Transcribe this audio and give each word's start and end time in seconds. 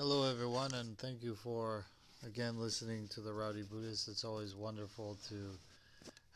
Hello, 0.00 0.24
everyone, 0.30 0.72
and 0.72 0.96
thank 0.96 1.22
you 1.22 1.34
for 1.34 1.84
again 2.26 2.58
listening 2.58 3.06
to 3.08 3.20
the 3.20 3.34
Rowdy 3.34 3.64
Buddhist. 3.64 4.08
It's 4.08 4.24
always 4.24 4.56
wonderful 4.56 5.18
to 5.28 5.34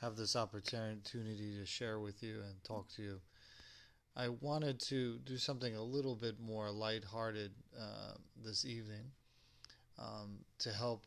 have 0.02 0.16
this 0.16 0.36
opportunity 0.36 1.56
to 1.58 1.64
share 1.64 1.98
with 1.98 2.22
you 2.22 2.42
and 2.46 2.62
talk 2.62 2.90
to 2.96 3.02
you. 3.02 3.20
I 4.14 4.28
wanted 4.28 4.80
to 4.80 5.16
do 5.24 5.38
something 5.38 5.74
a 5.74 5.82
little 5.82 6.14
bit 6.14 6.38
more 6.38 6.70
lighthearted 6.70 7.52
uh, 7.74 8.18
this 8.44 8.66
evening 8.66 9.12
um, 9.98 10.40
to 10.58 10.70
help 10.70 11.06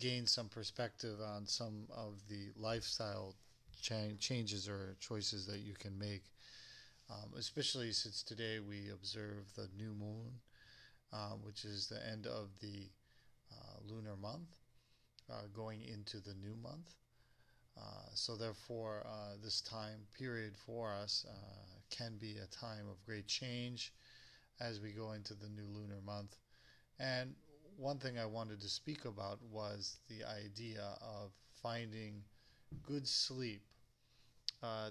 gain 0.00 0.26
some 0.26 0.48
perspective 0.48 1.20
on 1.24 1.46
some 1.46 1.86
of 1.96 2.14
the 2.28 2.48
lifestyle 2.56 3.36
cha- 3.80 4.16
changes 4.18 4.68
or 4.68 4.96
choices 4.98 5.46
that 5.46 5.60
you 5.60 5.74
can 5.74 5.96
make. 5.96 6.24
Um, 7.08 7.38
especially 7.38 7.92
since 7.92 8.24
today 8.24 8.58
we 8.58 8.90
observe 8.92 9.54
the 9.54 9.68
new 9.78 9.94
moon, 9.94 10.40
uh, 11.16 11.34
which 11.42 11.64
is 11.64 11.86
the 11.86 12.06
end 12.06 12.26
of 12.26 12.50
the 12.60 12.90
uh, 13.50 13.78
lunar 13.88 14.16
month, 14.16 14.58
uh, 15.32 15.42
going 15.54 15.82
into 15.82 16.18
the 16.20 16.34
new 16.34 16.54
month. 16.62 16.94
Uh, 17.76 18.08
so 18.14 18.36
therefore, 18.36 19.06
uh, 19.06 19.36
this 19.42 19.60
time 19.60 20.00
period 20.18 20.54
for 20.56 20.92
us 20.92 21.24
uh, 21.28 21.34
can 21.90 22.16
be 22.18 22.36
a 22.36 22.46
time 22.46 22.88
of 22.90 23.04
great 23.06 23.26
change 23.26 23.94
as 24.60 24.80
we 24.80 24.92
go 24.92 25.12
into 25.12 25.34
the 25.34 25.48
new 25.48 25.66
lunar 25.66 26.00
month. 26.04 26.36
And 26.98 27.34
one 27.76 27.98
thing 27.98 28.18
I 28.18 28.26
wanted 28.26 28.60
to 28.60 28.68
speak 28.68 29.04
about 29.04 29.38
was 29.42 29.98
the 30.08 30.24
idea 30.24 30.96
of 31.00 31.32
finding 31.62 32.22
good 32.82 33.06
sleep, 33.06 33.62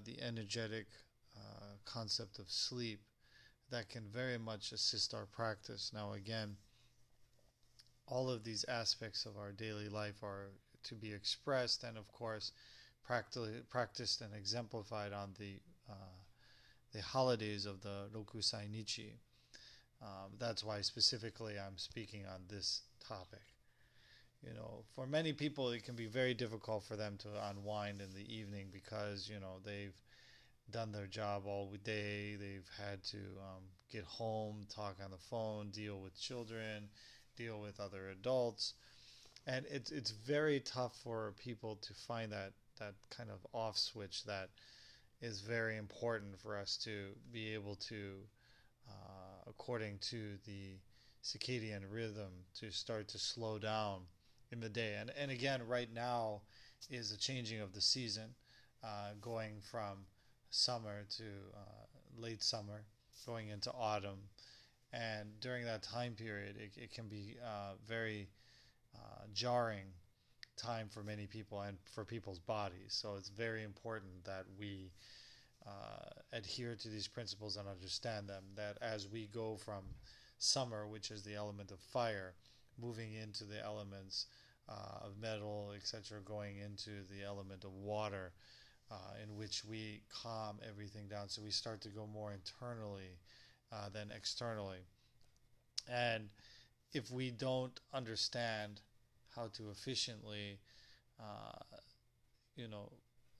the 0.04 0.22
energetic 0.22 0.86
concept 1.84 2.38
of 2.38 2.50
sleep 2.50 3.00
that 3.70 3.88
can 3.88 4.04
very 4.12 4.38
much 4.38 4.72
assist 4.72 5.14
our 5.14 5.26
practice. 5.26 5.90
Now, 5.92 6.12
again, 6.12 6.56
all 8.06 8.30
of 8.30 8.44
these 8.44 8.64
aspects 8.68 9.26
of 9.26 9.36
our 9.36 9.52
daily 9.52 9.88
life 9.88 10.22
are 10.22 10.50
to 10.84 10.94
be 10.94 11.12
expressed 11.12 11.82
and, 11.82 11.98
of 11.98 12.06
course, 12.12 12.52
practiced 13.04 14.20
and 14.20 14.34
exemplified 14.34 15.12
on 15.12 15.34
the 15.38 15.60
uh, 15.88 16.18
the 16.92 17.02
holidays 17.02 17.66
of 17.66 17.82
the 17.82 18.08
Roku 18.12 18.40
Sainichi. 18.40 19.12
Um, 20.02 20.32
that's 20.38 20.64
why 20.64 20.80
specifically 20.80 21.54
I'm 21.58 21.78
speaking 21.78 22.22
on 22.26 22.42
this 22.48 22.82
topic. 23.06 23.42
You 24.42 24.54
know, 24.54 24.84
for 24.94 25.06
many 25.06 25.32
people, 25.32 25.70
it 25.70 25.84
can 25.84 25.94
be 25.96 26.06
very 26.06 26.34
difficult 26.34 26.84
for 26.84 26.96
them 26.96 27.16
to 27.18 27.28
unwind 27.50 28.00
in 28.00 28.14
the 28.14 28.34
evening 28.34 28.68
because 28.72 29.28
you 29.28 29.40
know 29.40 29.56
they've 29.64 29.96
done 30.70 30.92
their 30.92 31.06
job 31.06 31.44
all 31.46 31.72
day. 31.84 32.36
They've 32.36 32.68
had 32.78 33.02
to 33.04 33.18
um, 33.18 33.62
get 33.90 34.04
home, 34.04 34.66
talk 34.74 34.96
on 35.02 35.10
the 35.10 35.18
phone, 35.18 35.70
deal 35.70 36.00
with 36.00 36.20
children, 36.20 36.88
deal 37.36 37.60
with 37.60 37.80
other 37.80 38.08
adults, 38.08 38.74
and 39.46 39.66
it's 39.70 39.90
it's 39.90 40.10
very 40.10 40.60
tough 40.60 40.96
for 41.02 41.34
people 41.38 41.76
to 41.76 41.94
find 41.94 42.32
that 42.32 42.52
that 42.78 42.94
kind 43.10 43.30
of 43.30 43.46
off 43.52 43.78
switch 43.78 44.24
that 44.24 44.50
is 45.20 45.40
very 45.40 45.76
important 45.76 46.38
for 46.38 46.56
us 46.56 46.76
to 46.76 47.16
be 47.32 47.54
able 47.54 47.74
to, 47.76 48.16
uh, 48.88 49.42
according 49.46 49.98
to 49.98 50.36
the 50.46 50.78
circadian 51.22 51.82
rhythm, 51.90 52.44
to 52.54 52.70
start 52.70 53.08
to 53.08 53.18
slow 53.18 53.58
down 53.58 54.02
in 54.50 54.60
the 54.60 54.68
day. 54.68 54.96
And 54.98 55.10
and 55.18 55.30
again, 55.30 55.66
right 55.66 55.92
now 55.92 56.42
is 56.90 57.10
the 57.10 57.16
changing 57.16 57.60
of 57.60 57.72
the 57.72 57.80
season, 57.80 58.34
uh, 58.84 59.12
going 59.20 59.60
from 59.60 60.06
summer 60.50 61.04
to 61.16 61.24
uh, 61.54 62.20
late 62.20 62.42
summer, 62.42 62.84
going 63.26 63.48
into 63.48 63.72
autumn. 63.72 64.28
And 64.92 65.28
during 65.40 65.64
that 65.64 65.82
time 65.82 66.14
period, 66.14 66.56
it, 66.56 66.80
it 66.80 66.92
can 66.92 67.08
be 67.08 67.36
uh, 67.44 67.74
very 67.86 68.28
uh, 68.94 69.24
jarring 69.32 69.86
time 70.56 70.88
for 70.88 71.02
many 71.02 71.26
people 71.26 71.60
and 71.60 71.76
for 71.94 72.04
people's 72.04 72.38
bodies. 72.38 72.88
So 72.88 73.16
it's 73.16 73.28
very 73.28 73.62
important 73.62 74.24
that 74.24 74.44
we 74.58 74.92
uh, 75.66 76.08
adhere 76.32 76.76
to 76.76 76.88
these 76.88 77.08
principles 77.08 77.56
and 77.56 77.68
understand 77.68 78.28
them. 78.28 78.44
That 78.54 78.78
as 78.80 79.08
we 79.08 79.26
go 79.26 79.56
from 79.56 79.84
summer, 80.38 80.86
which 80.86 81.10
is 81.10 81.22
the 81.22 81.34
element 81.34 81.70
of 81.70 81.80
fire, 81.80 82.34
moving 82.80 83.14
into 83.14 83.44
the 83.44 83.62
elements 83.62 84.26
uh, 84.68 85.06
of 85.06 85.18
metal, 85.20 85.72
etc., 85.76 86.20
going 86.24 86.58
into 86.58 86.90
the 87.10 87.24
element 87.24 87.64
of 87.64 87.72
water, 87.72 88.32
uh, 88.90 88.94
in 89.22 89.36
which 89.36 89.64
we 89.64 90.02
calm 90.22 90.58
everything 90.68 91.08
down. 91.08 91.28
So 91.28 91.42
we 91.42 91.50
start 91.50 91.80
to 91.82 91.88
go 91.88 92.06
more 92.06 92.32
internally 92.32 93.18
uh, 93.72 93.88
than 93.88 94.10
externally. 94.14 94.86
And 95.88 96.28
if 96.92 97.10
we 97.10 97.30
don't 97.30 97.78
understand 97.92 98.80
how 99.34 99.48
to 99.54 99.70
efficiently, 99.70 100.58
uh, 101.20 101.78
you 102.56 102.68
know, 102.68 102.92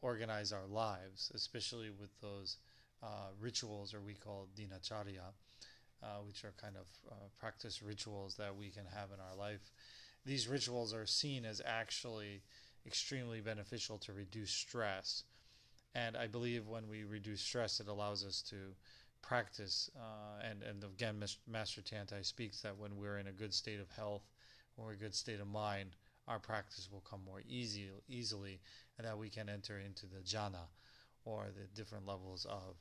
organize 0.02 0.52
our 0.52 0.66
lives, 0.66 1.32
especially 1.34 1.90
with 1.90 2.10
those 2.20 2.58
uh, 3.02 3.30
rituals, 3.40 3.94
or 3.94 4.00
we 4.00 4.14
call 4.14 4.48
dinacharya, 4.56 5.32
uh, 6.02 6.06
which 6.26 6.44
are 6.44 6.52
kind 6.60 6.76
of 6.76 6.86
uh, 7.10 7.14
practice 7.38 7.82
rituals 7.82 8.36
that 8.36 8.54
we 8.54 8.68
can 8.68 8.84
have 8.84 9.10
in 9.12 9.20
our 9.20 9.36
life. 9.36 9.70
These 10.24 10.48
rituals 10.48 10.92
are 10.92 11.06
seen 11.06 11.44
as 11.44 11.62
actually 11.64 12.42
extremely 12.86 13.40
beneficial 13.40 13.98
to 13.98 14.12
reduce 14.12 14.50
stress. 14.50 15.24
And 15.96 16.14
I 16.14 16.26
believe 16.26 16.68
when 16.68 16.88
we 16.88 17.04
reduce 17.04 17.40
stress, 17.40 17.80
it 17.80 17.88
allows 17.88 18.22
us 18.22 18.42
to 18.50 18.56
practice. 19.22 19.90
Uh, 19.96 20.46
and, 20.48 20.62
and 20.62 20.84
again, 20.84 21.22
Master 21.48 21.80
Tiantai 21.80 22.22
speaks 22.24 22.60
that 22.60 22.76
when 22.76 22.96
we're 22.96 23.16
in 23.16 23.28
a 23.28 23.32
good 23.32 23.54
state 23.54 23.80
of 23.80 23.90
health, 23.90 24.22
when 24.74 24.86
we're 24.86 24.92
a 24.92 24.98
good 24.98 25.14
state 25.14 25.40
of 25.40 25.46
mind, 25.46 25.96
our 26.28 26.38
practice 26.38 26.90
will 26.92 27.00
come 27.00 27.20
more 27.24 27.40
easy, 27.48 27.88
easily, 28.08 28.60
and 28.98 29.06
that 29.06 29.16
we 29.16 29.30
can 29.30 29.48
enter 29.48 29.78
into 29.78 30.04
the 30.06 30.20
jhana, 30.20 30.66
or 31.24 31.46
the 31.46 31.66
different 31.74 32.06
levels 32.06 32.44
of 32.44 32.76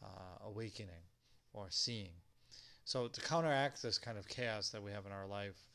uh, 0.00 0.46
awakening 0.46 1.04
or 1.52 1.66
seeing. 1.70 2.12
So 2.84 3.08
to 3.08 3.20
counteract 3.20 3.82
this 3.82 3.98
kind 3.98 4.16
of 4.16 4.28
chaos 4.28 4.70
that 4.70 4.82
we 4.82 4.92
have 4.92 5.06
in 5.06 5.12
our 5.12 5.26
life, 5.26 5.66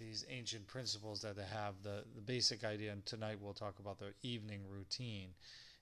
these 0.00 0.24
ancient 0.28 0.66
principles 0.66 1.20
that 1.22 1.36
they 1.36 1.44
have, 1.44 1.74
the, 1.84 2.02
the 2.16 2.22
basic 2.22 2.64
idea, 2.64 2.90
and 2.90 3.06
tonight 3.06 3.38
we'll 3.40 3.54
talk 3.54 3.78
about 3.78 3.98
the 3.98 4.12
evening 4.22 4.62
routine, 4.68 5.28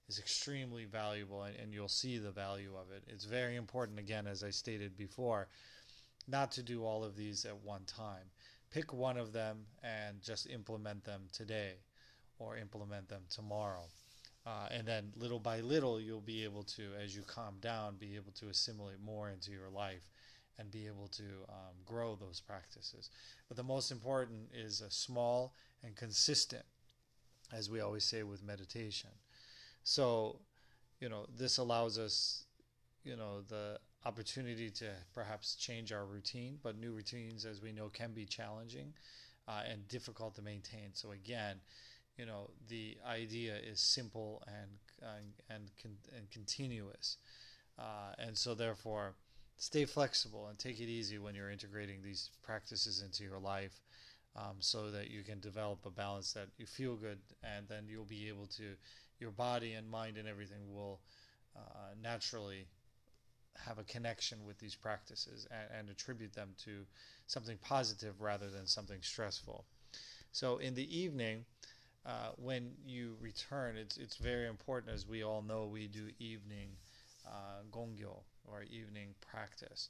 is 0.09 0.19
extremely 0.19 0.85
valuable, 0.85 1.43
and, 1.43 1.57
and 1.57 1.75
you'll 1.75 1.89
see 1.89 2.19
the 2.19 2.31
value 2.31 2.73
of 2.75 2.91
it. 2.91 3.05
It's 3.07 3.25
very 3.25 3.57
important, 3.57 3.99
again, 3.99 4.27
as 4.27 4.43
I 4.43 4.51
stated 4.51 4.97
before, 4.97 5.49
not 6.27 6.53
to 6.53 6.63
do 6.63 6.85
all 6.85 7.05
of 7.05 7.17
these 7.17 7.45
at 7.45 7.57
one 7.57 7.85
time 7.87 8.31
pick 8.71 8.93
one 8.93 9.17
of 9.17 9.33
them 9.33 9.59
and 9.83 10.21
just 10.23 10.49
implement 10.51 11.05
them 11.05 11.23
today 11.33 11.75
or 12.39 12.57
implement 12.57 13.09
them 13.09 13.23
tomorrow. 13.31 13.85
Uh, 14.47 14.69
and 14.71 14.87
then 14.87 15.13
little 15.17 15.39
by 15.39 15.61
little, 15.61 16.01
you'll 16.01 16.21
be 16.21 16.45
able 16.45 16.63
to, 16.63 16.83
as 17.03 17.15
you 17.15 17.23
calm 17.23 17.57
down, 17.61 17.97
be 17.97 18.17
able 18.17 18.33
to 18.33 18.49
assimilate 18.49 19.01
more 19.05 19.31
into 19.31 19.51
your 19.51 19.69
life 19.69 20.09
and 20.59 20.71
be 20.71 20.87
able 20.87 21.09
to 21.09 21.25
um, 21.49 21.75
grow 21.85 22.17
those 22.17 22.41
practices. 22.41 23.11
But 23.49 23.57
the 23.57 23.63
most 23.63 23.91
important 23.91 24.49
is 24.55 24.81
a 24.81 24.91
small 24.91 25.55
and 25.85 25.95
consistent, 25.97 26.65
as 27.53 27.71
we 27.71 27.81
always 27.81 28.05
say 28.05 28.23
with 28.23 28.43
meditation. 28.43 29.11
So, 29.89 30.41
you 31.01 31.09
know, 31.09 31.25
this 31.35 31.57
allows 31.57 31.99
us, 31.99 32.45
you 33.05 33.17
know, 33.17 33.41
the 33.49 33.81
opportunity 34.05 34.69
to 34.71 34.85
perhaps 35.15 35.55
change 35.55 35.93
our 35.93 36.05
routine, 36.05 36.59
but 36.63 36.79
new 36.79 36.93
routines, 36.93 37.47
as 37.47 37.63
we 37.63 37.73
know, 37.73 37.89
can 37.89 38.13
be 38.13 38.27
challenging 38.27 38.93
uh, 39.49 39.63
and 39.67 39.89
difficult 39.89 40.35
to 40.35 40.43
maintain. 40.43 40.91
So 40.93 41.13
again, 41.13 41.57
you 42.19 42.27
know, 42.27 42.51
the 42.69 42.99
idea 43.09 43.55
is 43.57 43.81
simple 43.81 44.43
and 44.47 44.73
and 45.01 45.33
and, 45.49 45.71
con- 45.83 46.13
and 46.15 46.31
continuous, 46.31 47.17
uh, 47.79 48.13
and 48.19 48.37
so 48.37 48.55
therefore, 48.55 49.15
stay 49.57 49.87
flexible 49.87 50.49
and 50.49 50.59
take 50.59 50.81
it 50.81 50.91
easy 50.91 51.17
when 51.19 51.35
you're 51.35 51.51
integrating 51.51 52.03
these 52.03 52.29
practices 52.43 53.01
into 53.01 53.25
your 53.25 53.39
life. 53.39 53.81
Um, 54.37 54.57
so 54.61 54.91
that 54.91 55.11
you 55.11 55.25
can 55.25 55.41
develop 55.41 55.85
a 55.85 55.91
balance 55.91 56.33
that 56.35 56.49
you 56.59 56.67
feel 56.67 56.95
good, 56.95 57.19
and 57.43 57.67
then 57.67 57.87
you'll 57.89 58.05
be 58.05 58.29
able 58.29 58.47
to, 58.59 58.77
your 59.21 59.31
body 59.31 59.73
and 59.73 59.89
mind 59.89 60.17
and 60.17 60.29
everything 60.29 60.73
will 60.73 61.01
uh, 61.57 61.95
naturally 62.03 62.67
have 63.67 63.79
a 63.79 63.85
connection 63.85 64.39
with 64.47 64.59
these 64.59 64.75
practices 64.75 65.47
and, 65.51 65.81
and 65.81 65.91
attribute 65.91 66.33
them 66.33 66.51
to 66.65 66.87
something 67.27 67.59
positive 67.63 68.21
rather 68.21 68.49
than 68.51 68.67
something 68.67 68.99
stressful. 69.03 69.65
So 70.33 70.59
in 70.59 70.75
the 70.75 70.97
evening, 70.97 71.45
uh, 72.07 72.31
when 72.37 72.73
you 72.87 73.17
return, 73.21 73.77
it's 73.77 73.97
it's 73.97 74.17
very 74.17 74.47
important, 74.47 74.95
as 74.95 75.07
we 75.07 75.25
all 75.25 75.43
know, 75.43 75.67
we 75.67 75.89
do 75.89 76.09
evening 76.19 76.71
uh, 77.27 77.63
gongyo 77.71 78.23
or 78.45 78.63
evening 78.63 79.15
practice. 79.21 79.89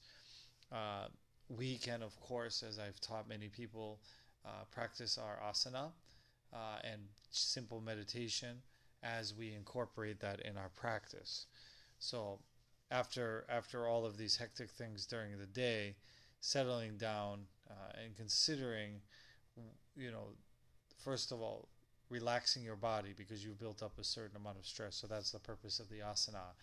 Uh, 0.72 1.06
we 1.48 1.78
can, 1.78 2.02
of 2.02 2.18
course, 2.20 2.62
as 2.62 2.78
I've 2.78 3.00
taught 3.00 3.28
many 3.28 3.48
people, 3.48 4.00
uh, 4.44 4.64
practice 4.70 5.18
our 5.18 5.38
asana 5.48 5.92
uh, 6.52 6.78
and 6.84 7.02
simple 7.30 7.80
meditation 7.80 8.62
as 9.02 9.34
we 9.34 9.54
incorporate 9.54 10.20
that 10.20 10.40
in 10.40 10.56
our 10.56 10.70
practice. 10.70 11.46
So 11.98 12.38
after 12.90 13.44
after 13.48 13.86
all 13.86 14.06
of 14.06 14.16
these 14.16 14.36
hectic 14.36 14.70
things 14.70 15.06
during 15.06 15.38
the 15.38 15.46
day, 15.46 15.96
settling 16.40 16.96
down 16.96 17.40
uh, 17.70 18.02
and 18.04 18.16
considering, 18.16 19.00
you 19.96 20.10
know, 20.10 20.28
first 21.02 21.32
of 21.32 21.40
all, 21.40 21.68
relaxing 22.10 22.64
your 22.64 22.76
body 22.76 23.12
because 23.16 23.44
you've 23.44 23.60
built 23.60 23.82
up 23.82 23.98
a 23.98 24.04
certain 24.04 24.36
amount 24.36 24.58
of 24.58 24.66
stress. 24.66 24.96
So 24.96 25.06
that's 25.06 25.30
the 25.32 25.38
purpose 25.38 25.78
of 25.78 25.88
the 25.88 25.96
asana. 25.96 26.54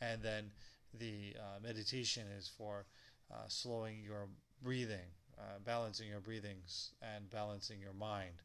And 0.00 0.22
then 0.22 0.50
the 0.98 1.34
uh, 1.38 1.60
meditation 1.62 2.24
is 2.38 2.48
for 2.48 2.86
uh, 3.32 3.44
slowing 3.48 4.02
your 4.02 4.28
breathing, 4.62 5.08
uh, 5.38 5.58
balancing 5.64 6.08
your 6.08 6.20
breathings, 6.20 6.92
and 7.02 7.30
balancing 7.30 7.80
your 7.80 7.92
mind. 7.92 8.42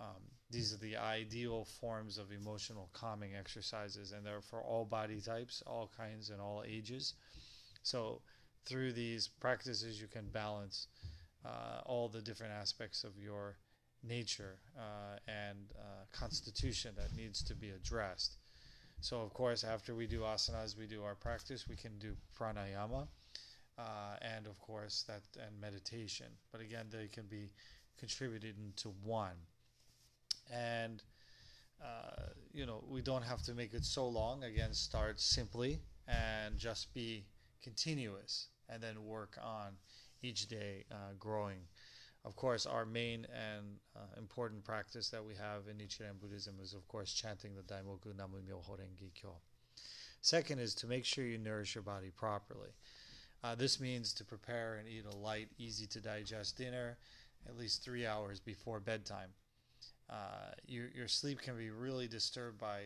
Um, 0.00 0.22
these 0.50 0.72
are 0.72 0.78
the 0.78 0.96
ideal 0.96 1.64
forms 1.80 2.18
of 2.18 2.32
emotional 2.32 2.88
calming 2.92 3.34
exercises, 3.36 4.12
and 4.12 4.24
they're 4.24 4.40
for 4.40 4.62
all 4.62 4.84
body 4.84 5.20
types, 5.20 5.62
all 5.66 5.90
kinds, 5.96 6.30
and 6.30 6.40
all 6.40 6.64
ages. 6.66 7.14
So, 7.82 8.22
through 8.66 8.92
these 8.92 9.28
practices, 9.28 10.00
you 10.00 10.08
can 10.08 10.28
balance 10.28 10.88
uh, 11.44 11.80
all 11.86 12.08
the 12.08 12.20
different 12.20 12.52
aspects 12.52 13.04
of 13.04 13.16
your 13.16 13.56
nature 14.02 14.58
uh, 14.76 15.18
and 15.28 15.72
uh, 15.78 16.04
constitution 16.12 16.94
that 16.96 17.14
needs 17.14 17.42
to 17.44 17.54
be 17.54 17.70
addressed. 17.70 18.38
So, 19.00 19.20
of 19.20 19.32
course, 19.32 19.64
after 19.64 19.94
we 19.94 20.06
do 20.06 20.20
asanas, 20.20 20.76
we 20.76 20.86
do 20.86 21.04
our 21.04 21.14
practice, 21.14 21.68
we 21.68 21.76
can 21.76 21.98
do 21.98 22.16
pranayama. 22.38 23.06
Uh, 23.78 24.16
and 24.20 24.46
of 24.46 24.60
course 24.60 25.04
that 25.06 25.22
and 25.42 25.58
meditation 25.58 26.26
but 26.52 26.60
again 26.60 26.84
they 26.90 27.08
can 27.08 27.24
be 27.30 27.50
contributed 27.98 28.56
into 28.58 28.90
one 29.02 29.36
and 30.50 31.02
uh, 31.82 32.26
you 32.52 32.66
know 32.66 32.84
we 32.88 33.00
don't 33.00 33.22
have 33.22 33.42
to 33.42 33.54
make 33.54 33.74
it 33.74 33.84
so 33.84 34.06
long. 34.08 34.44
Again 34.44 34.72
start 34.72 35.20
simply 35.20 35.80
and 36.08 36.58
just 36.58 36.92
be 36.94 37.24
continuous 37.62 38.48
and 38.68 38.82
then 38.82 39.04
work 39.04 39.38
on 39.42 39.72
each 40.22 40.48
day 40.48 40.84
uh, 40.90 41.14
growing. 41.18 41.60
Of 42.24 42.36
course 42.36 42.66
our 42.66 42.84
main 42.84 43.26
and 43.32 43.78
uh, 43.96 44.00
important 44.18 44.64
practice 44.64 45.08
that 45.10 45.24
we 45.24 45.34
have 45.34 45.68
in 45.70 45.78
Nichiren 45.78 46.20
Buddhism 46.20 46.56
is 46.62 46.74
of 46.74 46.86
course 46.88 47.12
chanting 47.12 47.52
the 47.54 47.62
Daimoku 47.62 48.16
Namu 48.16 48.38
Myoho 48.38 48.78
Renge 48.78 49.14
Kyo. 49.14 49.36
Second 50.20 50.58
is 50.58 50.74
to 50.74 50.86
make 50.86 51.06
sure 51.06 51.24
you 51.24 51.38
nourish 51.38 51.74
your 51.74 51.82
body 51.82 52.10
properly. 52.14 52.70
Uh, 53.42 53.54
this 53.54 53.80
means 53.80 54.12
to 54.12 54.24
prepare 54.24 54.76
and 54.76 54.86
eat 54.86 55.06
a 55.10 55.16
light 55.16 55.48
easy 55.56 55.86
to 55.86 56.00
digest 56.00 56.58
dinner 56.58 56.98
at 57.48 57.56
least 57.56 57.82
three 57.82 58.06
hours 58.06 58.38
before 58.38 58.80
bedtime 58.80 59.30
uh, 60.10 60.50
your, 60.66 60.88
your 60.94 61.08
sleep 61.08 61.40
can 61.40 61.56
be 61.56 61.70
really 61.70 62.08
disturbed 62.08 62.58
by 62.58 62.80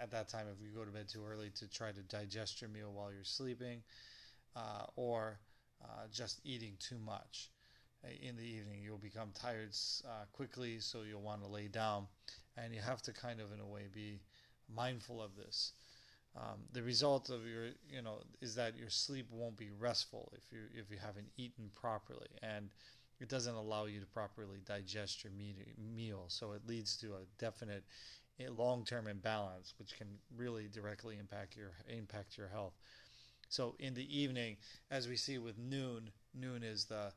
at 0.00 0.10
that 0.10 0.28
time 0.28 0.46
if 0.52 0.60
you 0.62 0.70
go 0.76 0.84
to 0.84 0.90
bed 0.90 1.08
too 1.08 1.22
early 1.24 1.50
to 1.54 1.68
try 1.70 1.92
to 1.92 2.02
digest 2.02 2.60
your 2.60 2.70
meal 2.70 2.92
while 2.92 3.12
you're 3.12 3.22
sleeping 3.22 3.82
uh, 4.56 4.84
or 4.96 5.38
uh, 5.84 6.06
just 6.12 6.40
eating 6.44 6.74
too 6.80 6.98
much. 6.98 7.50
Uh, 8.04 8.08
in 8.20 8.36
the 8.36 8.42
evening 8.42 8.80
you'll 8.82 8.98
become 8.98 9.30
tired 9.40 9.70
uh, 10.06 10.24
quickly 10.32 10.78
so 10.80 10.98
you'll 11.08 11.22
want 11.22 11.42
to 11.42 11.48
lay 11.48 11.68
down 11.68 12.06
and 12.56 12.74
you 12.74 12.80
have 12.80 13.00
to 13.02 13.12
kind 13.12 13.40
of 13.40 13.52
in 13.52 13.60
a 13.60 13.66
way 13.66 13.82
be 13.92 14.20
mindful 14.74 15.22
of 15.22 15.36
this. 15.36 15.72
Um, 16.36 16.62
the 16.72 16.82
result 16.82 17.30
of 17.30 17.46
your 17.46 17.66
you 17.88 18.02
know 18.02 18.18
is 18.40 18.56
that 18.56 18.76
your 18.76 18.90
sleep 18.90 19.26
won't 19.30 19.56
be 19.56 19.70
restful 19.78 20.32
if 20.36 20.50
you 20.50 20.58
if 20.74 20.90
you 20.90 20.96
haven't 20.98 21.28
eaten 21.36 21.70
properly. 21.74 22.26
And 22.42 22.70
it 23.24 23.30
doesn't 23.30 23.54
allow 23.54 23.86
you 23.86 24.00
to 24.00 24.06
properly 24.06 24.58
digest 24.66 25.24
your 25.24 25.32
meal. 25.32 26.24
So 26.28 26.52
it 26.52 26.60
leads 26.66 26.94
to 26.98 27.06
a 27.14 27.24
definite 27.38 27.82
long-term 28.38 29.06
imbalance, 29.06 29.72
which 29.78 29.96
can 29.96 30.08
really 30.36 30.68
directly 30.70 31.16
impact 31.18 31.56
your 31.56 31.72
impact 31.88 32.36
your 32.36 32.48
health. 32.48 32.74
So 33.48 33.76
in 33.78 33.94
the 33.94 34.06
evening, 34.14 34.58
as 34.90 35.08
we 35.08 35.16
see 35.16 35.38
with 35.38 35.56
noon, 35.56 36.10
noon 36.34 36.62
is 36.62 36.84
the 36.84 37.12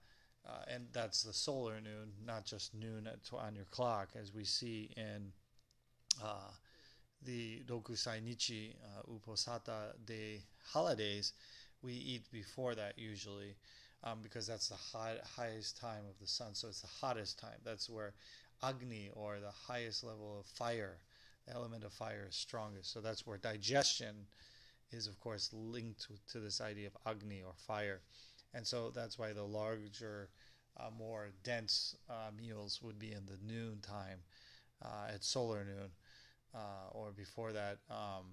uh, 0.48 0.63
and 0.74 0.86
that's 0.94 1.24
the 1.24 1.33
solar 1.33 1.81
noon, 1.81 2.13
not 2.25 2.45
just 2.45 2.74
noon 2.74 3.09
on 3.33 3.54
your 3.54 3.65
clock, 3.65 4.07
as 4.18 4.33
we 4.33 4.45
see 4.45 4.89
in 4.95 5.33
uh, 6.24 6.51
the 7.21 7.63
Rokusai 7.68 8.24
Nichi 8.24 8.77
uh, 9.06 9.71
Day 10.06 10.44
holidays. 10.71 11.33
We 11.81 11.92
eat 11.92 12.31
before 12.31 12.75
that 12.75 12.98
usually 12.98 13.57
um, 14.03 14.19
because 14.21 14.47
that's 14.47 14.69
the 14.69 14.75
high, 14.75 15.15
highest 15.35 15.79
time 15.79 16.03
of 16.09 16.19
the 16.19 16.27
sun. 16.27 16.53
So 16.55 16.67
it's 16.67 16.81
the 16.81 16.88
hottest 16.88 17.39
time. 17.39 17.59
That's 17.63 17.89
where 17.89 18.13
Agni, 18.63 19.09
or 19.13 19.39
the 19.39 19.51
highest 19.51 20.03
level 20.03 20.38
of 20.39 20.45
fire, 20.45 20.97
the 21.47 21.53
element 21.53 21.83
of 21.83 21.94
fire, 21.94 22.25
is 22.29 22.35
strongest. 22.35 22.91
So 22.91 23.01
that's 23.01 23.25
where 23.25 23.38
digestion 23.38 24.27
is, 24.91 25.07
of 25.07 25.19
course, 25.19 25.49
linked 25.53 26.01
to, 26.07 26.13
to 26.33 26.39
this 26.39 26.61
idea 26.61 26.88
of 26.88 26.97
Agni 27.05 27.41
or 27.45 27.53
fire. 27.55 28.01
And 28.53 28.65
so 28.65 28.91
that's 28.94 29.19
why 29.19 29.33
the 29.33 29.44
larger, 29.44 30.29
uh, 30.79 30.89
more 30.97 31.29
dense 31.44 31.95
uh, 32.09 32.31
meals 32.38 32.81
would 32.81 32.99
be 32.99 33.11
in 33.11 33.25
the 33.25 33.38
noon 33.45 33.79
time, 33.81 34.19
uh, 34.83 35.13
at 35.13 35.23
solar 35.23 35.65
noon, 35.65 35.91
uh, 36.55 36.89
or 36.91 37.11
before 37.11 37.53
that. 37.53 37.79
Um, 37.89 38.25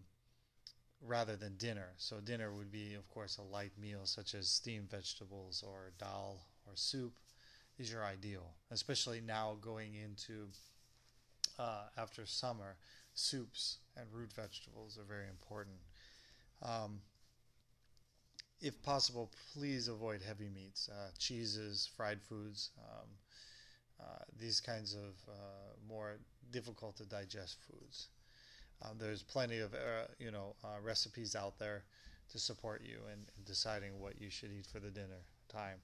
rather 1.07 1.37
than 1.37 1.57
dinner. 1.57 1.89
So 1.99 2.21
dinner 2.21 2.53
would 2.53 2.73
be, 2.73 2.95
of 2.95 3.09
course, 3.09 3.39
a 3.39 3.43
light 3.43 3.73
meal 3.81 4.01
such 4.05 4.35
as 4.35 4.49
steamed 4.49 4.91
vegetables 4.91 5.63
or 5.67 5.93
dal 5.99 6.47
or 6.67 6.73
soup. 6.75 7.13
These 7.79 7.93
are 7.93 8.05
ideal, 8.05 8.55
especially 8.71 9.21
now 9.21 9.57
going 9.61 9.95
into 9.95 10.49
uh, 11.59 11.85
after 11.97 12.25
summer. 12.27 12.77
Soups 13.15 13.79
and 13.97 14.07
root 14.13 14.33
vegetables 14.33 14.99
are 14.99 15.05
very 15.05 15.29
important. 15.29 15.77
Um, 16.63 17.01
if 18.61 18.81
possible, 18.83 19.31
please 19.53 19.89
avoid 19.89 20.23
heavy 20.23 20.49
meats, 20.49 20.89
uh, 20.89 21.11
cheeses, 21.19 21.89
fried 21.97 22.21
foods, 22.23 22.71
um, 22.79 23.09
uh, 24.01 24.25
these 24.39 24.61
kinds 24.61 24.95
of 24.95 25.15
uh, 25.29 25.75
more 25.89 26.17
difficult 26.51 26.97
to 26.97 27.05
digest 27.05 27.59
foods. 27.69 28.09
Um, 28.83 28.99
there's 28.99 29.23
plenty 29.23 29.59
of 29.59 29.75
uh, 29.75 30.07
you 30.19 30.31
know 30.31 30.57
uh, 30.65 30.81
recipes 30.83 31.35
out 31.35 31.59
there 31.59 31.85
to 32.31 32.39
support 32.39 32.83
you 32.83 32.99
in, 33.13 33.21
in, 33.37 33.45
deciding 33.45 34.01
what 34.01 34.21
you 34.21 34.31
should 34.31 34.51
eat 34.53 34.67
for 34.67 34.81
the 34.81 34.91
dinner 34.91 35.25
time. 35.49 35.79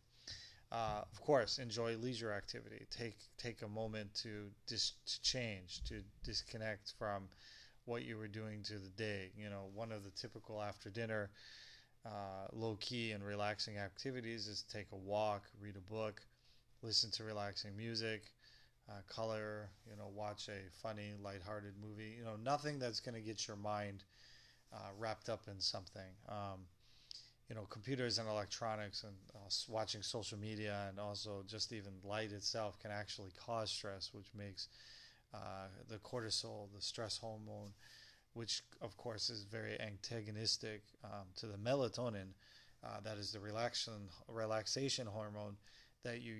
Uh, 0.73 1.03
of 1.11 1.21
course, 1.21 1.59
enjoy 1.59 1.97
leisure 1.97 2.33
activity. 2.33 2.87
Take 2.91 3.19
take 3.39 3.63
a 3.63 3.69
moment 3.69 4.15
to 4.23 4.51
dis- 4.67 4.95
to 5.07 5.23
change, 5.23 5.83
to 5.85 6.03
disconnect 6.25 6.95
from 6.99 7.29
what 7.87 8.05
you 8.05 8.17
were 8.19 8.29
doing 8.29 8.63
to 8.65 8.75
the 8.79 8.91
day. 8.91 9.33
You 9.37 9.51
know, 9.51 9.71
one 9.75 9.93
of 9.93 10.05
the 10.05 10.11
typical 10.11 10.63
after 10.63 10.91
dinner 10.91 11.31
uh, 12.07 12.47
low 12.53 12.77
key 12.81 13.13
and 13.13 13.25
relaxing 13.25 13.79
activities 13.79 14.47
is 14.47 14.63
take 14.63 14.87
a 14.93 14.97
walk, 14.97 15.45
read 15.61 15.77
a 15.77 15.93
book, 15.93 16.23
listen 16.83 17.11
to 17.13 17.25
relaxing 17.25 17.77
music, 17.77 18.23
uh, 18.91 18.95
color, 19.09 19.71
you 19.89 19.97
know, 19.97 20.09
watch 20.15 20.49
a 20.49 20.71
funny, 20.83 21.13
lighthearted 21.23 21.75
movie. 21.81 22.17
You 22.19 22.25
know, 22.25 22.37
nothing 22.43 22.79
that's 22.79 23.01
going 23.01 23.15
to 23.15 23.21
get 23.21 23.47
your 23.47 23.57
mind 23.57 24.05
uh, 24.73 24.91
wrapped 24.99 25.29
up 25.29 25.43
in 25.49 25.61
something. 25.61 26.13
Um, 26.29 26.67
you 27.49 27.57
know, 27.57 27.63
computers 27.69 28.19
and 28.19 28.29
electronics 28.29 29.03
and 29.03 29.15
uh, 29.35 29.49
watching 29.69 30.03
social 30.03 30.39
media 30.39 30.87
and 30.89 31.01
also 31.01 31.43
just 31.47 31.73
even 31.73 31.93
light 32.05 32.33
itself 32.33 32.79
can 32.79 32.93
actually 32.93 33.31
cause 33.45 33.71
stress, 33.71 34.11
which 34.13 34.29
makes 34.37 34.69
uh, 35.35 35.67
the 35.89 35.99
cortisol, 35.99 36.69
the 36.75 36.81
stress 36.81 37.19
hormone, 37.19 37.73
which 38.35 38.63
of 38.81 38.97
course 38.97 39.31
is 39.31 39.45
very 39.45 39.81
antagonistic 39.81 40.83
um, 41.05 41.27
to 41.37 41.47
the 41.47 41.57
melatonin, 41.59 42.29
uh, 42.85 43.01
that 43.05 43.19
is 43.19 43.33
the 43.33 43.41
relaxation 43.41 44.09
relaxation 44.29 45.07
hormone 45.07 45.57
that 46.05 46.23
you 46.23 46.35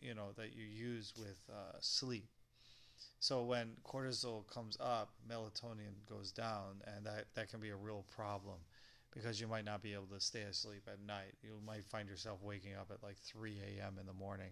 you 0.00 0.14
know 0.14 0.32
that 0.36 0.54
you 0.54 0.64
use 0.64 1.12
with 1.18 1.40
uh, 1.50 1.76
sleep. 1.80 2.28
So 3.20 3.42
when 3.42 3.72
cortisol 3.84 4.46
comes 4.46 4.76
up, 4.80 5.10
melatonin 5.30 5.94
goes 6.08 6.32
down, 6.32 6.82
and 6.86 7.04
that 7.06 7.26
that 7.34 7.50
can 7.50 7.60
be 7.60 7.70
a 7.70 7.76
real 7.76 8.04
problem 8.14 8.58
because 9.12 9.40
you 9.40 9.46
might 9.46 9.64
not 9.64 9.82
be 9.82 9.94
able 9.94 10.06
to 10.06 10.20
stay 10.20 10.42
asleep 10.42 10.82
at 10.86 11.00
night. 11.06 11.34
You 11.42 11.52
might 11.66 11.84
find 11.84 12.08
yourself 12.08 12.42
waking 12.42 12.74
up 12.74 12.90
at 12.92 13.02
like 13.02 13.16
3 13.18 13.58
a.m. 13.78 13.96
in 13.98 14.06
the 14.06 14.12
morning. 14.12 14.50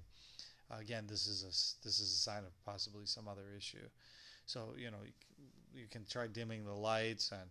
Again, 0.70 1.04
this 1.06 1.26
is 1.26 1.42
a 1.42 1.52
this 1.86 2.00
is 2.00 2.12
a 2.12 2.16
sign 2.16 2.44
of 2.44 2.64
possibly 2.64 3.06
some 3.06 3.28
other 3.28 3.52
issue. 3.56 3.86
So 4.46 4.74
you 4.76 4.90
know 4.90 4.98
you, 5.04 5.12
you 5.82 5.86
can 5.90 6.04
try 6.08 6.26
dimming 6.26 6.64
the 6.64 6.74
lights 6.74 7.32
and 7.32 7.50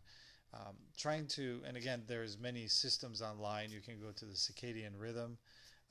um, 0.53 0.75
trying 0.97 1.27
to. 1.27 1.61
And 1.67 1.77
again, 1.77 2.03
there's 2.07 2.37
many 2.37 2.67
systems 2.67 3.21
online. 3.21 3.69
You 3.71 3.81
can 3.81 3.99
go 3.99 4.11
to 4.11 4.25
the 4.25 4.33
circadian 4.33 4.91
rhythm 4.97 5.37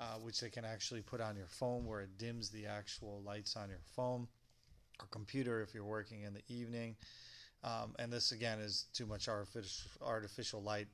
uh, 0.02 0.18
which 0.18 0.40
they 0.40 0.50
can 0.50 0.64
actually 0.64 1.00
put 1.00 1.20
on 1.20 1.36
your 1.36 1.46
phone 1.46 1.86
where 1.86 2.00
it 2.00 2.18
dims 2.18 2.50
the 2.50 2.66
actual 2.66 3.22
lights 3.24 3.56
on 3.56 3.68
your 3.68 3.82
phone 3.94 4.26
or 5.00 5.06
computer 5.10 5.62
if 5.62 5.72
you're 5.74 5.84
working 5.84 6.22
in 6.22 6.34
the 6.34 6.42
evening. 6.48 6.96
Um, 7.62 7.94
and 8.00 8.12
this 8.12 8.32
again 8.32 8.58
is 8.58 8.86
too 8.92 9.06
much 9.06 9.28
artificial, 9.28 9.90
artificial 10.04 10.60
light. 10.62 10.88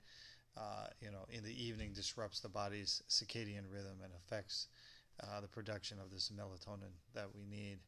Uh, 0.57 0.89
you 1.01 1.11
know, 1.11 1.25
in 1.31 1.43
the 1.43 1.65
evening 1.65 1.93
disrupts 1.95 2.41
the 2.41 2.49
body's 2.49 3.03
circadian 3.09 3.63
rhythm 3.73 3.97
and 4.03 4.13
affects 4.25 4.67
uh, 5.23 5.41
the 5.41 5.49
production 5.49 5.99
of 6.05 6.11
this 6.11 6.31
melatonin 6.37 6.93
that 7.15 7.29
we 7.35 7.47
need. 7.47 7.79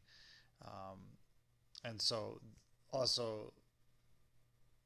Um, 0.65 1.01
and 1.85 2.01
so, 2.01 2.41
also, 2.93 3.53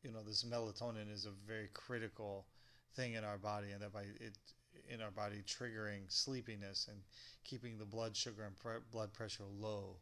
you 0.03 0.11
know, 0.11 0.23
this 0.26 0.45
melatonin 0.45 1.12
is 1.12 1.26
a 1.26 1.47
very 1.47 1.69
critical 1.75 2.47
thing 2.97 3.14
in 3.14 3.23
our 3.23 3.38
body, 3.38 3.71
and 3.73 3.83
that 3.83 3.93
by 3.93 4.03
it 4.03 4.37
in 4.88 5.00
our 5.00 5.11
body, 5.11 5.43
triggering 5.47 6.03
sleepiness 6.09 6.87
and 6.91 6.99
keeping 7.45 7.79
the 7.79 7.85
blood 7.85 8.17
sugar 8.17 8.45
and 8.45 8.57
pre- 8.57 8.85
blood 8.91 9.12
pressure 9.12 9.45
low 9.59 9.97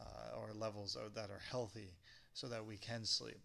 uh, 0.00 0.38
or 0.38 0.52
levels 0.54 0.96
that 1.14 1.30
are 1.30 1.40
healthy 1.50 1.94
so 2.32 2.48
that 2.48 2.64
we 2.64 2.76
can 2.76 3.04
sleep. 3.04 3.40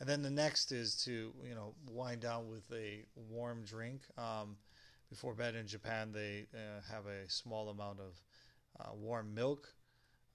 And 0.00 0.08
then 0.08 0.22
the 0.22 0.30
next 0.30 0.72
is 0.72 0.96
to 1.04 1.32
you 1.42 1.54
know 1.54 1.74
wind 1.90 2.20
down 2.20 2.48
with 2.48 2.70
a 2.72 3.04
warm 3.14 3.64
drink. 3.64 4.02
Um, 4.18 4.56
before 5.08 5.34
bed 5.34 5.54
in 5.54 5.66
Japan, 5.66 6.10
they 6.12 6.46
uh, 6.52 6.80
have 6.92 7.06
a 7.06 7.30
small 7.30 7.68
amount 7.68 8.00
of 8.00 8.20
uh, 8.80 8.94
warm 8.94 9.32
milk, 9.34 9.68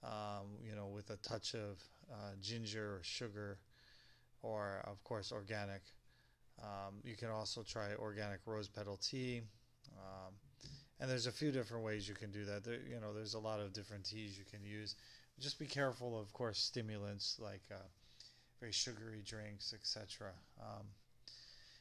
um, 0.02 0.58
you 0.66 0.74
know, 0.74 0.86
with 0.86 1.10
a 1.10 1.16
touch 1.16 1.54
of 1.54 1.82
uh, 2.10 2.32
ginger 2.40 2.96
or 2.96 3.00
sugar, 3.02 3.58
or 4.42 4.82
of 4.84 5.02
course 5.04 5.32
organic. 5.32 5.82
Um, 6.62 6.96
you 7.04 7.16
can 7.16 7.28
also 7.28 7.62
try 7.62 7.94
organic 7.98 8.40
rose 8.46 8.68
petal 8.68 8.96
tea, 8.96 9.42
um, 10.02 10.34
and 11.00 11.10
there's 11.10 11.26
a 11.26 11.32
few 11.32 11.50
different 11.50 11.84
ways 11.84 12.08
you 12.08 12.14
can 12.14 12.30
do 12.30 12.44
that. 12.44 12.64
There, 12.64 12.78
you 12.88 13.00
know, 13.00 13.12
there's 13.12 13.34
a 13.34 13.38
lot 13.38 13.60
of 13.60 13.72
different 13.72 14.04
teas 14.04 14.38
you 14.38 14.44
can 14.50 14.64
use. 14.64 14.94
Just 15.40 15.58
be 15.58 15.66
careful, 15.66 16.18
of 16.20 16.32
course, 16.32 16.58
stimulants 16.58 17.38
like 17.40 17.62
uh, 17.70 17.88
very 18.60 18.72
sugary 18.72 19.22
drinks, 19.26 19.74
etc. 19.74 20.28
Um, 20.60 20.86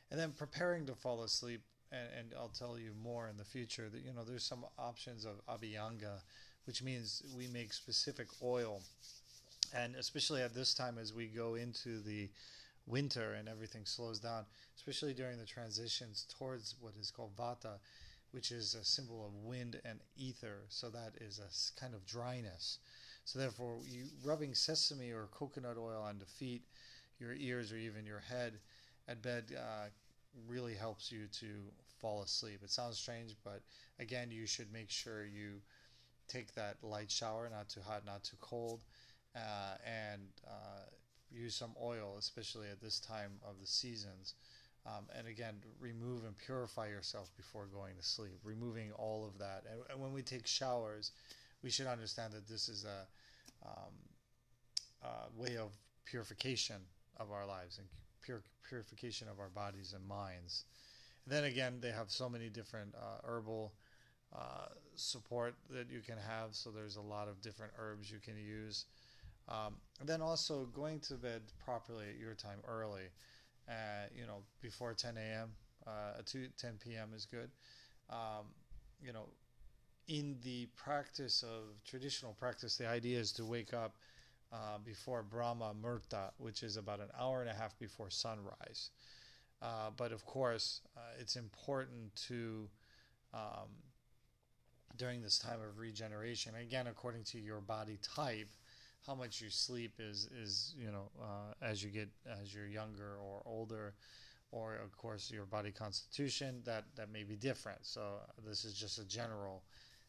and 0.09 0.19
then 0.19 0.31
preparing 0.31 0.85
to 0.87 0.95
fall 0.95 1.23
asleep, 1.23 1.61
and, 1.91 2.07
and, 2.17 2.33
I'll 2.37 2.49
tell 2.49 2.79
you 2.79 2.91
more 3.03 3.27
in 3.27 3.37
the 3.37 3.43
future. 3.43 3.89
That 3.89 4.01
you 4.03 4.13
know, 4.13 4.23
there's 4.23 4.45
some 4.45 4.65
options 4.79 5.25
of 5.25 5.45
abhyanga, 5.47 6.21
which 6.65 6.81
means 6.81 7.21
we 7.37 7.47
make 7.47 7.73
specific 7.73 8.27
oil, 8.41 8.81
and 9.75 9.95
especially 9.95 10.41
at 10.41 10.55
this 10.55 10.73
time 10.73 10.97
as 10.97 11.13
we 11.13 11.27
go 11.27 11.55
into 11.55 11.99
the 11.99 12.29
winter 12.87 13.33
and 13.33 13.47
everything 13.47 13.85
slows 13.85 14.19
down, 14.19 14.45
especially 14.75 15.13
during 15.13 15.37
the 15.37 15.45
transitions 15.45 16.25
towards 16.37 16.75
what 16.79 16.93
is 16.99 17.11
called 17.11 17.35
vata, 17.37 17.77
which 18.31 18.51
is 18.51 18.75
a 18.75 18.83
symbol 18.83 19.25
of 19.25 19.33
wind 19.35 19.79
and 19.85 20.00
ether. 20.17 20.61
So 20.69 20.89
that 20.89 21.13
is 21.21 21.39
a 21.39 21.79
kind 21.79 21.93
of 21.93 22.05
dryness. 22.05 22.79
So 23.25 23.39
therefore, 23.39 23.79
you 23.88 24.05
rubbing 24.23 24.53
sesame 24.55 25.11
or 25.11 25.27
coconut 25.31 25.77
oil 25.77 26.01
on 26.01 26.19
the 26.19 26.25
feet, 26.25 26.63
your 27.19 27.33
ears, 27.33 27.71
or 27.71 27.77
even 27.77 28.05
your 28.05 28.19
head 28.19 28.59
at 29.07 29.21
bed 29.21 29.55
uh, 29.57 29.88
really 30.47 30.73
helps 30.73 31.11
you 31.11 31.27
to 31.39 31.45
fall 32.00 32.21
asleep. 32.23 32.59
It 32.63 32.71
sounds 32.71 32.97
strange, 32.97 33.35
but 33.43 33.61
again, 34.00 34.31
you 34.31 34.45
should 34.47 34.71
make 34.73 34.89
sure 34.89 35.25
you 35.25 35.61
take 36.27 36.53
that 36.55 36.77
light 36.83 37.11
shower, 37.11 37.50
not 37.51 37.69
too 37.69 37.81
hot, 37.81 38.05
not 38.05 38.23
too 38.23 38.38
cold, 38.39 38.81
uh, 39.35 39.75
and 39.85 40.21
uh, 40.47 40.85
use 41.31 41.55
some 41.55 41.73
oil, 41.81 42.15
especially 42.19 42.67
at 42.69 42.81
this 42.81 43.00
time 43.00 43.31
of 43.47 43.59
the 43.59 43.67
seasons. 43.67 44.35
Um, 44.85 45.05
and 45.15 45.27
again, 45.27 45.55
remove 45.79 46.25
and 46.25 46.35
purify 46.38 46.88
yourself 46.88 47.29
before 47.38 47.67
going 47.67 47.95
to 47.97 48.03
sleep, 48.03 48.39
removing 48.43 48.91
all 48.93 49.25
of 49.25 49.38
that. 49.38 49.63
And, 49.71 49.81
and 49.91 50.01
when 50.01 50.11
we 50.11 50.23
take 50.23 50.47
showers, 50.47 51.11
we 51.61 51.69
should 51.69 51.85
understand 51.85 52.33
that 52.33 52.47
this 52.47 52.67
is 52.67 52.85
a 52.85 53.67
um, 53.67 53.93
way 55.35 55.57
of 55.57 55.71
purification 56.05 56.77
of 57.17 57.31
our 57.31 57.45
lives 57.45 57.77
and 57.77 57.88
pure, 58.21 58.43
purification 58.67 59.27
of 59.27 59.39
our 59.39 59.50
bodies 59.50 59.93
and 59.93 60.07
minds. 60.07 60.65
And 61.25 61.33
then 61.33 61.43
again, 61.45 61.77
they 61.81 61.91
have 61.91 62.09
so 62.09 62.29
many 62.29 62.50
different 62.50 62.93
uh, 62.95 63.25
herbal 63.25 63.73
uh, 64.35 64.67
support 64.95 65.55
that 65.69 65.89
you 65.89 66.00
can 66.00 66.17
have. 66.17 66.53
So 66.53 66.69
there's 66.69 66.95
a 66.95 67.01
lot 67.01 67.27
of 67.27 67.41
different 67.41 67.73
herbs 67.77 68.11
you 68.11 68.19
can 68.19 68.38
use. 68.38 68.85
Um, 69.50 69.75
and 70.00 70.07
then 70.07 70.21
also 70.21 70.65
going 70.73 71.00
to 71.01 71.15
bed 71.15 71.41
properly 71.63 72.05
at 72.09 72.19
your 72.19 72.33
time 72.33 72.59
early, 72.67 73.09
you 74.15 74.25
know, 74.25 74.43
before 74.61 74.93
10 74.93 75.17
a.m. 75.17 75.51
Uh, 75.85 76.21
to 76.25 76.47
10 76.57 76.79
p.m. 76.83 77.09
is 77.15 77.25
good. 77.25 77.49
Um, 78.09 78.47
you 79.01 79.13
know, 79.13 79.29
in 80.07 80.37
the 80.43 80.67
practice 80.75 81.43
of 81.43 81.83
traditional 81.85 82.33
practice, 82.33 82.77
the 82.77 82.87
idea 82.87 83.19
is 83.19 83.31
to 83.33 83.45
wake 83.45 83.73
up 83.73 83.95
uh, 84.51 84.77
before 84.83 85.23
Brahma 85.23 85.73
Muhurta, 85.81 86.31
which 86.37 86.63
is 86.63 86.77
about 86.77 86.99
an 86.99 87.07
hour 87.19 87.41
and 87.41 87.49
a 87.49 87.53
half 87.53 87.77
before 87.79 88.09
sunrise. 88.09 88.89
Uh, 89.61 89.91
but 89.95 90.11
of 90.11 90.25
course, 90.25 90.81
uh, 90.97 91.01
it's 91.19 91.35
important 91.35 92.13
to 92.27 92.67
um, 93.33 93.69
during 94.97 95.21
this 95.21 95.39
time 95.39 95.59
of 95.61 95.79
regeneration, 95.79 96.53
again, 96.55 96.87
according 96.87 97.23
to 97.23 97.39
your 97.39 97.61
body 97.61 97.97
type, 98.15 98.49
how 99.05 99.15
much 99.15 99.41
you 99.41 99.50
sleep 99.50 99.93
is 100.00 100.27
is 100.27 100.75
you 100.77 100.91
know 100.91 101.10
uh, 101.22 101.53
as 101.62 101.84
you 101.84 101.89
get 101.89 102.10
as 102.41 102.53
you're 102.53 102.67
younger 102.67 103.17
or 103.17 103.41
older 103.46 103.93
or 104.51 104.75
of 104.75 104.96
course 104.98 105.31
your 105.31 105.46
body 105.46 105.72
constitution 105.72 106.62
that 106.65 106.86
that 106.96 107.12
may 107.12 107.24
be 107.24 107.36
different. 107.36 107.79
So 107.81 108.20
this 108.46 108.65
is 108.65 108.74
just 108.74 109.00
a 109.00 109.05
general 109.05 109.63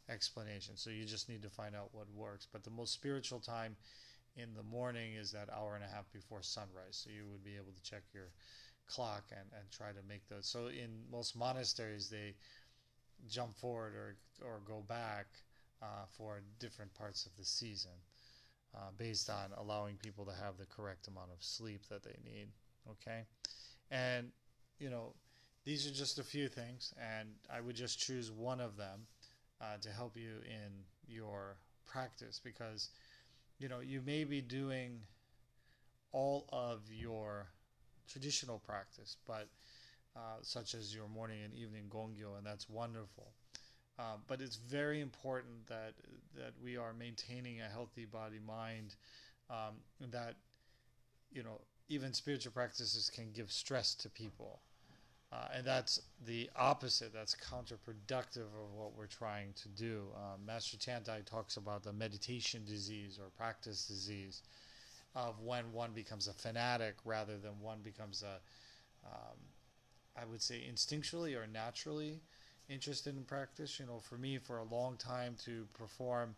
explanation. 0.09 0.77
So 0.77 0.91
you 0.91 1.05
just 1.05 1.29
need 1.29 1.43
to 1.43 1.49
find 1.49 1.75
out 1.75 1.89
what 1.93 2.07
works. 2.15 2.47
But 2.51 2.65
the 2.65 2.71
most 2.71 2.93
spiritual 2.93 3.41
time 3.41 3.77
in 4.37 4.55
the 4.55 4.63
morning 4.63 5.15
is 5.15 5.31
that 5.33 5.49
hour 5.51 5.75
and 5.75 5.85
a 5.85 5.89
half 5.89 6.11
before 6.13 6.43
sunrise. 6.43 7.03
So 7.05 7.11
you 7.11 7.25
would 7.31 7.45
be 7.45 7.57
able 7.57 7.73
to 7.73 7.83
check 7.83 8.03
your 8.13 8.31
clock 8.89 9.25
and, 9.31 9.49
and 9.59 9.71
try 9.71 9.93
to 9.93 10.09
make 10.09 10.29
those. 10.29 10.47
So 10.47 10.67
in 10.67 10.91
most 11.11 11.37
monasteries 11.37 12.09
they 12.09 12.35
jump 13.29 13.57
forward 13.57 13.95
or 13.95 14.17
or 14.45 14.61
go 14.67 14.83
back 14.89 15.27
uh, 15.81 16.07
for 16.17 16.43
different 16.59 16.93
parts 16.95 17.27
of 17.27 17.37
the 17.37 17.45
season 17.45 17.93
uh, 18.75 18.91
based 18.97 19.31
on 19.31 19.51
allowing 19.59 19.97
people 19.97 20.25
to 20.25 20.33
have 20.33 20.57
the 20.59 20.67
correct 20.67 21.09
amount 21.09 21.31
of 21.33 21.43
sleep 21.43 21.83
that 21.89 22.03
they 22.03 22.17
need. 22.25 22.49
Okay, 22.91 23.23
and 23.91 24.31
you 24.79 24.91
know 24.91 25.15
these 25.65 25.87
are 25.87 25.93
just 25.95 26.19
a 26.19 26.25
few 26.25 26.49
things, 26.49 26.95
and 27.01 27.29
I 27.53 27.61
would 27.61 27.77
just 27.77 27.99
choose 27.99 28.31
one 28.33 28.61
of 28.61 28.77
them 28.77 29.07
uh, 29.61 29.79
to 29.83 29.91
help 29.91 30.17
you 30.17 30.37
in 30.45 30.73
your 31.07 31.57
practice 31.87 32.41
because 32.43 32.91
you 33.59 33.69
know 33.69 33.81
you 33.81 34.03
may 34.05 34.25
be 34.25 34.41
doing 34.41 35.01
all 36.13 36.47
of 36.53 36.81
your 36.91 37.47
traditional 38.09 38.59
practice, 38.59 39.17
but 39.27 39.49
uh, 40.17 40.39
such 40.43 40.75
as 40.75 40.95
your 40.95 41.09
morning 41.09 41.39
and 41.45 41.55
evening 41.55 41.85
gongyo, 41.89 42.37
and 42.37 42.47
that's 42.47 42.69
wonderful. 42.69 43.33
Uh, 43.99 44.17
but 44.27 44.41
it's 44.41 44.57
very 44.57 45.01
important 45.01 45.67
that 45.69 45.95
that 46.35 46.53
we 46.63 46.77
are 46.77 46.93
maintaining 46.95 47.61
a 47.61 47.69
healthy 47.69 48.05
body 48.05 48.39
mind. 48.47 48.97
Um, 49.51 49.75
that 50.11 50.35
you 51.31 51.43
know 51.43 51.61
even 51.89 52.15
spiritual 52.15 52.53
practices 52.53 53.11
can 53.15 53.33
give 53.33 53.53
stress 53.53 53.95
to 53.97 54.09
people, 54.09 54.61
uh, 55.31 55.49
and 55.55 55.67
that's 55.67 56.01
the 56.25 56.49
opposite. 56.57 57.13
That's 57.13 57.35
counterproductive 57.35 58.47
of 58.47 58.73
what 58.75 58.97
we're 58.97 59.07
trying 59.07 59.53
to 59.63 59.69
do. 59.69 60.05
Um, 60.17 60.47
Master 60.47 60.79
Tiantai 60.79 61.25
talks 61.27 61.59
about 61.59 61.83
the 61.83 61.93
meditation 61.93 62.63
disease 62.65 63.19
or 63.23 63.29
practice 63.37 63.87
disease 63.87 64.43
of 65.15 65.41
when 65.41 65.73
one 65.73 65.93
becomes 65.93 66.29
a 66.29 66.33
fanatic 66.33 66.95
rather 67.05 67.37
than 67.37 67.53
one 67.61 67.79
becomes 67.83 68.23
a, 68.23 68.41
um, 69.07 69.37
I 70.17 70.25
would 70.25 70.41
say 70.41 70.63
instinctually 70.71 71.37
or 71.37 71.47
naturally 71.47 72.23
interested 72.69 73.17
in 73.17 73.25
practice. 73.25 73.79
You 73.79 73.87
know, 73.87 74.01
for 74.01 74.17
me, 74.17 74.39
for 74.39 74.59
a 74.59 74.65
long 74.65 74.97
time 74.97 75.37
to 75.45 75.67
perform 75.75 76.35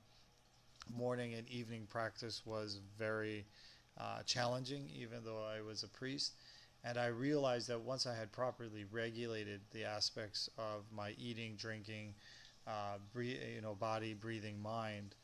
morning 0.97 1.35
and 1.35 1.49
evening 1.49 1.87
practice 1.89 2.43
was 2.45 2.81
very 2.99 3.45
uh, 3.99 4.23
challenging, 4.27 4.89
even 4.95 5.19
though 5.25 5.45
I 5.45 5.63
was 5.63 5.83
a 5.83 5.89
priest. 5.89 6.35
And 6.85 6.99
I 6.99 7.07
realized 7.07 7.69
that 7.69 7.81
once 7.81 8.07
I 8.07 8.15
had 8.15 8.31
properly 8.33 8.85
regulated 8.91 9.61
the 9.73 9.85
aspects 9.85 10.51
of 10.59 10.85
my 10.95 11.15
eating, 11.19 11.57
drinking, 11.57 12.15
uh, 12.67 12.99
you 13.17 13.61
know, 13.63 13.75
body, 13.75 14.13
breathing, 14.13 14.61
mind, 14.61 15.15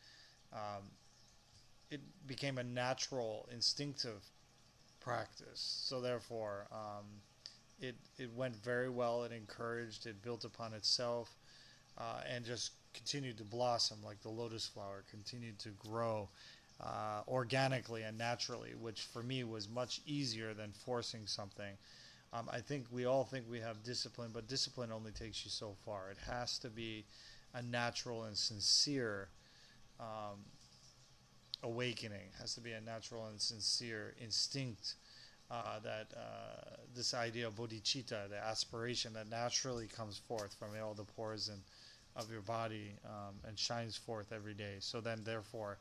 um, 0.53 0.85
it 1.91 2.01
became 2.27 2.59
a 2.59 2.65
natural, 2.65 3.49
instinctive 3.53 4.25
practice. 5.01 5.83
So 5.85 6.01
therefore, 6.01 6.67
um, 6.73 7.05
it 7.81 7.97
it 8.19 8.31
went 8.35 8.57
very 8.57 8.89
well. 8.89 9.25
It 9.25 9.33
encouraged. 9.33 10.07
It 10.07 10.23
built 10.23 10.45
upon 10.45 10.75
itself, 10.75 11.35
uh, 11.99 12.21
and 12.29 12.45
just 12.45 12.73
continued 12.95 13.39
to 13.39 13.45
blossom 13.45 13.99
like 14.05 14.21
the 14.23 14.29
lotus 14.29 14.67
flower. 14.67 15.05
Continued 15.11 15.59
to 15.61 15.71
grow 15.71 16.29
uh, 16.81 17.23
organically 17.29 18.03
and 18.03 18.17
naturally, 18.17 18.75
which 18.75 19.03
for 19.03 19.23
me 19.23 19.45
was 19.45 19.69
much 19.69 20.01
easier 20.07 20.55
than 20.55 20.73
forcing 20.73 21.27
something. 21.27 21.77
Um, 22.33 22.49
I 22.53 22.61
think 22.61 22.87
we 22.93 23.07
all 23.07 23.25
think 23.25 23.47
we 23.51 23.61
have 23.61 23.83
discipline, 23.83 24.31
but 24.33 24.47
discipline 24.47 24.93
only 24.93 25.11
takes 25.11 25.45
you 25.45 25.51
so 25.51 25.75
far. 25.85 26.11
It 26.11 26.19
has 26.31 26.59
to 26.61 26.71
be 26.71 27.05
a 27.55 27.63
natural 27.63 28.25
and 28.25 28.37
sincere 28.37 29.29
um, 29.99 30.39
awakening. 31.63 32.21
It 32.33 32.41
has 32.41 32.55
to 32.55 32.61
be 32.61 32.73
a 32.73 32.81
natural 32.81 33.27
and 33.27 33.41
sincere 33.41 34.15
instinct 34.23 34.95
uh, 35.51 35.81
that 35.81 36.07
uh, 36.17 36.77
this 36.95 37.15
idea 37.15 37.47
of 37.47 37.57
bodhicitta, 37.57 38.29
the 38.29 38.39
aspiration 38.45 39.13
that 39.15 39.29
naturally 39.29 39.87
comes 39.87 40.19
forth 40.19 40.55
from 40.55 40.69
all 40.83 40.95
the 40.95 41.05
pores 41.05 41.49
and 41.49 41.61
of 42.17 42.31
your 42.31 42.43
body 42.43 42.93
um, 43.05 43.35
and 43.47 43.59
shines 43.59 43.97
forth 43.97 44.33
every 44.33 44.55
day. 44.55 44.75
So 44.81 45.01
then, 45.01 45.21
therefore, 45.25 45.79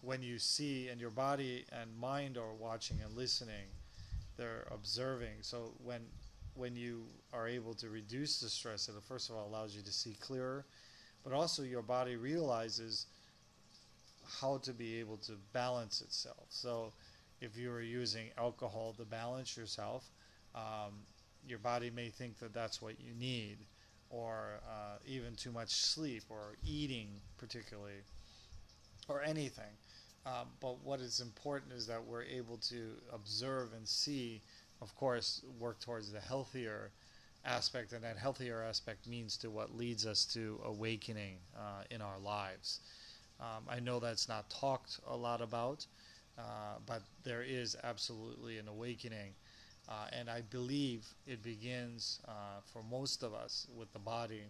when 0.00 0.22
you 0.22 0.38
see 0.38 0.88
and 0.88 1.00
your 1.00 1.10
body 1.10 1.64
and 1.72 1.94
mind 1.98 2.36
are 2.38 2.54
watching 2.54 2.98
and 3.04 3.14
listening, 3.16 3.66
they're 4.36 4.66
observing. 4.70 5.36
So 5.42 5.72
when 5.84 6.00
when 6.54 6.74
you 6.74 7.04
are 7.32 7.46
able 7.46 7.72
to 7.74 7.88
reduce 7.88 8.40
the 8.40 8.48
stress, 8.48 8.88
it 8.88 8.94
first 9.06 9.30
of 9.30 9.36
all 9.36 9.46
allows 9.46 9.76
you 9.76 9.82
to 9.82 9.92
see 9.92 10.16
clearer, 10.20 10.64
but 11.22 11.32
also 11.32 11.62
your 11.62 11.82
body 11.82 12.16
realizes 12.16 13.06
how 14.40 14.58
to 14.58 14.72
be 14.72 14.98
able 14.98 15.16
to 15.18 15.32
balance 15.52 16.00
itself. 16.00 16.46
So, 16.50 16.92
if 17.40 17.56
you 17.56 17.70
are 17.70 17.80
using 17.80 18.28
alcohol 18.36 18.94
to 18.98 19.04
balance 19.04 19.56
yourself, 19.56 20.10
um, 20.54 21.04
your 21.46 21.58
body 21.58 21.90
may 21.90 22.08
think 22.08 22.38
that 22.38 22.52
that's 22.52 22.82
what 22.82 23.00
you 23.00 23.14
need, 23.18 23.58
or 24.10 24.60
uh, 24.66 24.96
even 25.06 25.34
too 25.34 25.52
much 25.52 25.70
sleep, 25.70 26.24
or 26.28 26.56
eating, 26.64 27.08
particularly, 27.36 28.02
or 29.08 29.22
anything. 29.22 29.76
Um, 30.26 30.48
but 30.60 30.84
what 30.84 31.00
is 31.00 31.20
important 31.20 31.72
is 31.72 31.86
that 31.86 32.04
we're 32.04 32.24
able 32.24 32.58
to 32.68 32.92
observe 33.12 33.72
and 33.72 33.86
see, 33.86 34.42
of 34.82 34.94
course, 34.96 35.42
work 35.58 35.80
towards 35.80 36.12
the 36.12 36.20
healthier 36.20 36.90
aspect, 37.44 37.92
and 37.92 38.02
that 38.02 38.18
healthier 38.18 38.62
aspect 38.62 39.06
means 39.06 39.36
to 39.38 39.48
what 39.48 39.76
leads 39.76 40.06
us 40.06 40.24
to 40.26 40.60
awakening 40.64 41.38
uh, 41.56 41.84
in 41.90 42.02
our 42.02 42.18
lives. 42.18 42.80
Um, 43.40 43.64
I 43.70 43.80
know 43.80 44.00
that's 44.00 44.28
not 44.28 44.50
talked 44.50 44.98
a 45.06 45.16
lot 45.16 45.40
about, 45.40 45.86
uh, 46.38 46.78
but 46.86 47.02
there 47.24 47.42
is 47.42 47.76
absolutely 47.82 48.58
an 48.58 48.68
awakening. 48.68 49.34
Uh, 49.88 50.06
and 50.12 50.28
I 50.28 50.42
believe 50.42 51.06
it 51.26 51.42
begins 51.42 52.20
uh, 52.28 52.60
for 52.64 52.82
most 52.82 53.22
of 53.22 53.34
us 53.34 53.66
with 53.74 53.92
the 53.92 53.98
body. 53.98 54.42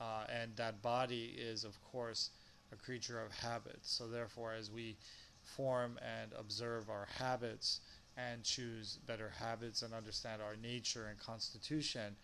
Uh, 0.00 0.24
and 0.28 0.54
that 0.56 0.82
body 0.82 1.34
is, 1.38 1.64
of 1.64 1.82
course, 1.82 2.30
a 2.72 2.76
creature 2.76 3.20
of 3.20 3.32
habits. 3.32 3.90
So, 3.90 4.08
therefore, 4.08 4.52
as 4.52 4.70
we 4.70 4.96
form 5.42 5.98
and 6.02 6.32
observe 6.38 6.90
our 6.90 7.06
habits 7.18 7.80
and 8.16 8.42
choose 8.42 8.98
better 9.06 9.32
habits 9.38 9.82
and 9.82 9.94
understand 9.94 10.42
our 10.42 10.56
nature 10.56 11.06
and 11.06 11.18
constitution, 11.18 12.16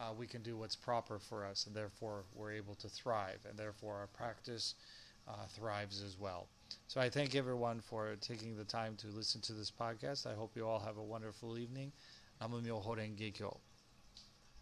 uh, 0.00 0.12
we 0.16 0.26
can 0.26 0.42
do 0.42 0.56
what's 0.56 0.76
proper 0.76 1.18
for 1.18 1.44
us, 1.44 1.66
and 1.66 1.74
therefore 1.74 2.22
we're 2.34 2.52
able 2.52 2.76
to 2.76 2.88
thrive, 2.88 3.40
and 3.48 3.58
therefore 3.58 3.96
our 3.96 4.06
practice 4.06 4.74
thrives 5.54 6.02
as 6.02 6.16
well. 6.18 6.46
So 6.88 7.00
I 7.00 7.08
thank 7.08 7.34
everyone 7.34 7.80
for 7.80 8.16
taking 8.16 8.56
the 8.56 8.64
time 8.64 8.96
to 8.96 9.08
listen 9.08 9.40
to 9.42 9.52
this 9.52 9.70
podcast. 9.70 10.26
I 10.26 10.34
hope 10.34 10.56
you 10.56 10.66
all 10.66 10.80
have 10.80 10.96
a 10.96 11.02
wonderful 11.02 11.58
evening. 11.58 11.92
Namu 12.40 12.60
Myoho 12.60 12.96
Renge 12.96 13.32
Kyo. 13.34 13.60